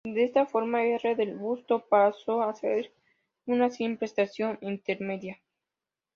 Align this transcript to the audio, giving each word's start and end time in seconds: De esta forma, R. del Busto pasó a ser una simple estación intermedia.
De 0.03 0.23
esta 0.23 0.47
forma, 0.47 0.83
R. 0.83 1.13
del 1.15 1.35
Busto 1.37 1.85
pasó 1.87 2.41
a 2.41 2.55
ser 2.55 2.91
una 3.45 3.69
simple 3.69 4.07
estación 4.07 4.57
intermedia. 4.61 5.39